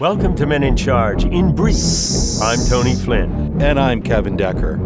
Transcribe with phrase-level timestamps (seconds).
[0.00, 1.24] Welcome to Men in Charge.
[1.24, 1.74] In brief,
[2.40, 3.47] I'm Tony Flynn.
[3.60, 4.78] And I'm Kevin Decker.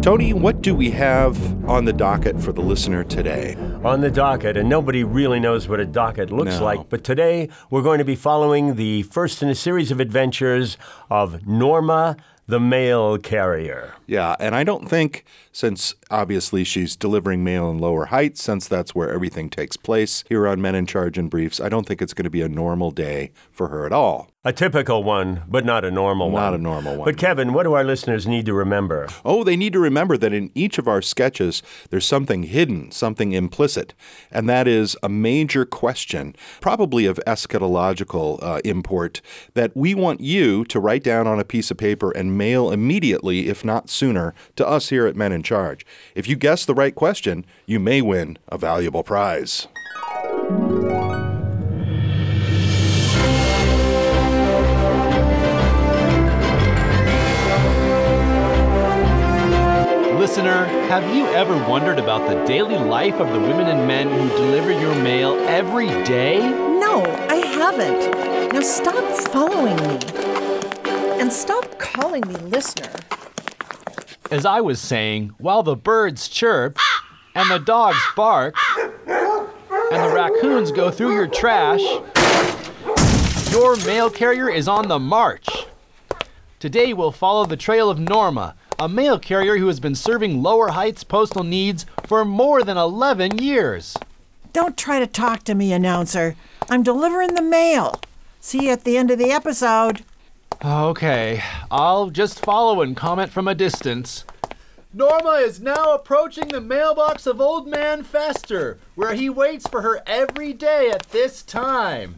[0.00, 1.36] Tony, what do we have
[1.68, 3.54] on the docket for the listener today?
[3.84, 6.64] On the docket, and nobody really knows what a docket looks No.
[6.64, 10.78] like, but today we're going to be following the first in a series of adventures
[11.10, 13.94] of Norma the mail carrier.
[14.06, 18.94] Yeah, and I don't think, since obviously she's delivering mail in lower heights, since that's
[18.94, 22.12] where everything takes place here on Men in Charge and Briefs, I don't think it's
[22.12, 24.28] going to be a normal day for her at all.
[24.44, 26.42] A typical one, but not a normal one.
[26.42, 27.06] Not a normal one.
[27.06, 29.08] But Kevin, what do our listeners need to remember?
[29.24, 33.32] Oh, they need to remember that in each of our sketches, there's something hidden, something
[33.32, 33.94] implicit,
[34.30, 39.20] and that is a major question, probably of eschatological uh, import,
[39.54, 43.48] that we want you to write down on a piece of paper and mail immediately,
[43.48, 45.84] if not sooner, to us here at Men in Charge.
[46.14, 49.66] If you guess the right question, you may win a valuable prize.
[60.34, 64.28] Listener, have you ever wondered about the daily life of the women and men who
[64.30, 66.40] deliver your mail every day?
[66.40, 68.52] No, I haven't.
[68.52, 70.00] Now stop following me.
[71.20, 72.90] And stop calling me listener.
[74.32, 76.80] As I was saying, while the birds chirp,
[77.36, 78.56] and the dogs bark,
[79.06, 81.80] and the raccoons go through your trash,
[83.52, 85.46] your mail carrier is on the march.
[86.58, 90.68] Today we'll follow the trail of Norma, a mail carrier who has been serving Lower
[90.68, 93.96] Heights postal needs for more than 11 years.
[94.52, 96.36] Don't try to talk to me, announcer.
[96.68, 98.00] I'm delivering the mail.
[98.40, 100.04] See you at the end of the episode.
[100.64, 104.24] Okay, I'll just follow and comment from a distance.
[104.92, 110.00] Norma is now approaching the mailbox of Old Man Fester, where he waits for her
[110.06, 112.14] every day at this time.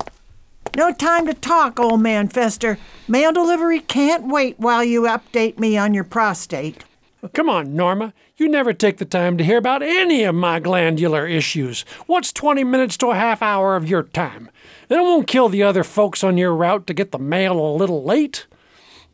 [0.76, 2.78] No time to talk, old man Fester.
[3.08, 6.84] Mail delivery can't wait while you update me on your prostate.
[7.32, 8.12] Come on, Norma.
[8.36, 11.86] You never take the time to hear about any of my glandular issues.
[12.04, 14.50] What's 20 minutes to a half hour of your time?
[14.90, 18.04] It won't kill the other folks on your route to get the mail a little
[18.04, 18.46] late.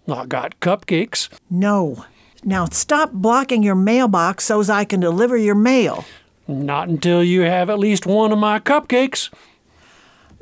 [0.08, 1.28] I got cupcakes.
[1.48, 2.06] No.
[2.42, 6.04] Now stop blocking your mailbox so's I can deliver your mail.
[6.48, 9.30] Not until you have at least one of my cupcakes.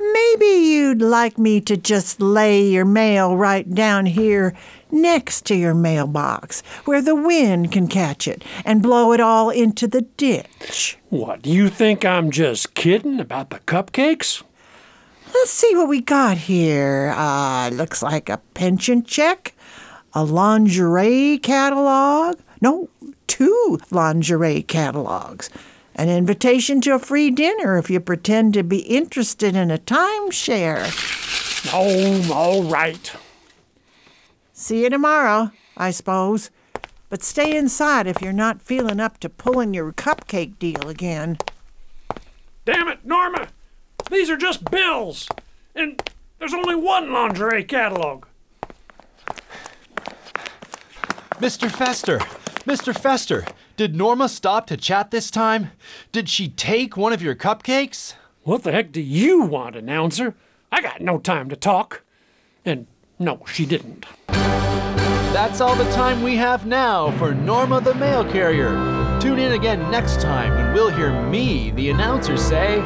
[0.01, 4.55] Maybe you'd like me to just lay your mail right down here
[4.89, 9.87] next to your mailbox, where the wind can catch it and blow it all into
[9.87, 10.97] the ditch.
[11.09, 14.43] What, do you think I'm just kidding about the cupcakes?
[15.33, 17.13] Let's see what we got here.
[17.15, 19.53] Uh, looks like a pension check,
[20.13, 22.39] a lingerie catalog.
[22.59, 22.89] No,
[23.27, 25.49] two lingerie catalogs.
[26.01, 30.89] An invitation to a free dinner if you pretend to be interested in a timeshare.
[31.71, 33.13] Oh, all right.
[34.51, 36.49] See you tomorrow, I suppose.
[37.09, 41.37] But stay inside if you're not feeling up to pulling your cupcake deal again.
[42.65, 43.49] Damn it, Norma!
[44.09, 45.29] These are just bills!
[45.75, 46.01] And
[46.39, 48.25] there's only one lingerie catalog.
[51.35, 51.69] Mr.
[51.69, 52.17] Fester!
[52.65, 52.99] Mr.
[52.99, 53.45] Fester!
[53.81, 55.71] Did Norma stop to chat this time?
[56.11, 58.13] Did she take one of your cupcakes?
[58.43, 60.35] What the heck do you want, announcer?
[60.71, 62.03] I got no time to talk.
[62.63, 62.85] And
[63.17, 64.05] no, she didn't.
[64.27, 68.69] That's all the time we have now for Norma the Mail Carrier.
[69.19, 72.81] Tune in again next time when we'll hear me, the announcer, say,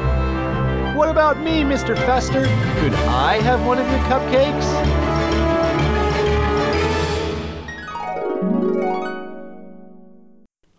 [0.96, 1.94] What about me, Mr.
[2.06, 2.44] Fester?
[2.80, 5.05] Could I have one of your cupcakes?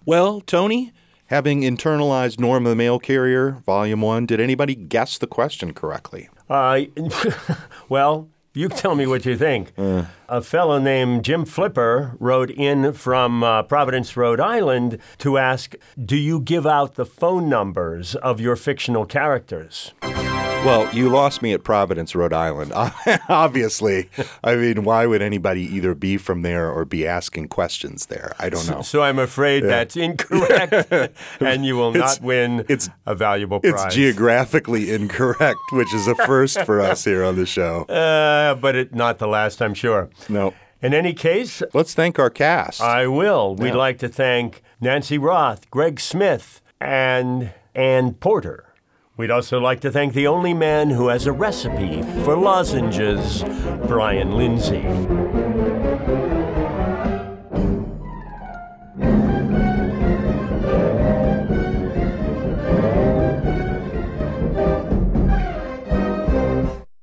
[0.07, 0.94] Well, Tony,
[1.25, 6.29] having internalized Norma the Mail Carrier, Volume 1, did anybody guess the question correctly?
[6.50, 6.84] Uh,
[7.90, 9.73] well, you tell me what you think.
[10.29, 16.16] A fellow named Jim Flipper wrote in from uh, Providence, Rhode Island to ask Do
[16.16, 19.91] you give out the phone numbers of your fictional characters?
[20.67, 22.73] Well, you lost me at Providence, Rhode Island.
[23.30, 24.09] Obviously.
[24.44, 28.36] I mean, why would anybody either be from there or be asking questions there?
[28.38, 28.81] I don't know.
[28.81, 30.91] So I'm afraid that's incorrect,
[31.39, 33.86] and you will It's- not win it's- a valuable prize.
[33.86, 37.83] It's geographically incorrect, which is a first for us here on the show.
[37.83, 40.09] uh, but it, not the last, I'm sure.
[40.27, 40.53] No.
[40.81, 42.81] In any case, Let's thank our cast.
[42.81, 43.56] I will.
[43.56, 48.65] We'd like to thank Nancy Roth, Greg Smith, and Ann Porter.
[49.17, 53.43] We'd also like to thank the only man who has a recipe for lozenges,
[53.87, 54.85] Brian Lindsay.